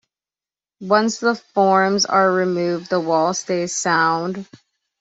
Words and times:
Once 0.89 1.19
the 1.19 1.35
forms 1.35 2.07
are 2.07 2.31
removed 2.31 2.89
the 2.89 2.99
wall 2.99 3.35
stays 3.35 3.75
sound. 3.75 4.47